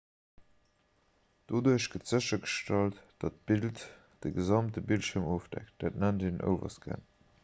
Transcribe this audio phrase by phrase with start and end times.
[1.51, 3.83] doduerch gëtt séchergestallt datt d'bild
[4.27, 7.07] de gesamte bildschierm ofdeckt dat nennt een overscan